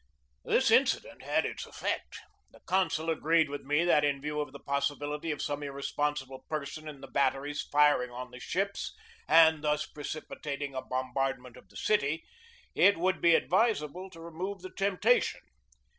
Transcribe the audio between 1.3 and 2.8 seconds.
its effect. The